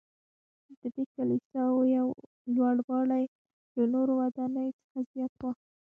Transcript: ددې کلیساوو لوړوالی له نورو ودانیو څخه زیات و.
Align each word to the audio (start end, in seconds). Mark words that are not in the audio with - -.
ددې 0.79 1.03
کلیساوو 1.15 2.05
لوړوالی 2.55 3.23
له 3.75 3.83
نورو 3.93 4.13
ودانیو 4.21 4.77
څخه 4.81 4.99
زیات 5.11 5.33
و. 5.41 5.43